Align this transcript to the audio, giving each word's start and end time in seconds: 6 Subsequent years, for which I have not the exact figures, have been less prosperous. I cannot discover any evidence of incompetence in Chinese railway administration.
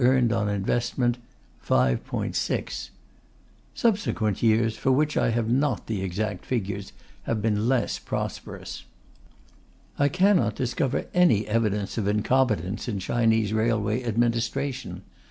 6 0.03 0.31
Subsequent 3.75 4.41
years, 4.43 4.75
for 4.77 4.91
which 4.91 5.15
I 5.15 5.29
have 5.29 5.47
not 5.51 5.85
the 5.85 6.01
exact 6.01 6.43
figures, 6.43 6.91
have 7.21 7.39
been 7.39 7.67
less 7.69 7.99
prosperous. 7.99 8.85
I 9.99 10.07
cannot 10.09 10.55
discover 10.55 11.05
any 11.13 11.47
evidence 11.47 11.99
of 11.99 12.07
incompetence 12.07 12.87
in 12.87 12.97
Chinese 12.97 13.53
railway 13.53 14.03
administration. 14.03 15.03